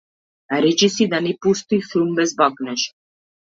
Речиси 0.63 1.03
и 1.05 1.07
да 1.11 1.19
не 1.27 1.33
постои 1.45 1.81
филм 1.91 2.09
без 2.23 2.35
бакнеж. 2.43 2.81